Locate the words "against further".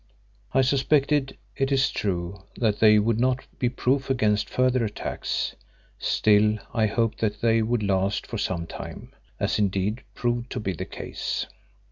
4.09-4.83